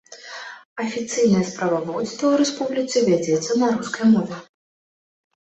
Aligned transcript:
Афіцыйнае 0.83 1.41
справаводства 1.49 2.25
ў 2.31 2.41
рэспубліцы 2.43 2.97
вядзецца 3.11 3.51
на 3.61 3.71
рускай 3.77 4.05
мове. 4.17 4.37